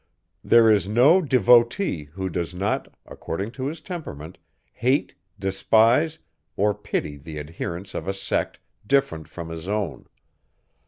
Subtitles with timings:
[0.43, 4.39] There is no devotee, who does not, according to his temperament,
[4.73, 6.17] hate, despise,
[6.57, 10.07] or pity the adherents of a sect, different from his own.